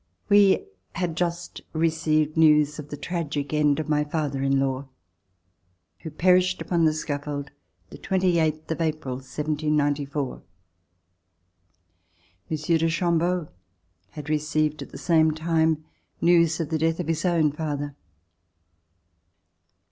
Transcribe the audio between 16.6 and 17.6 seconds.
the death of his own